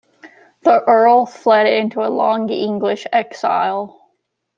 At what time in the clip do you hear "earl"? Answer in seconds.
0.83-1.27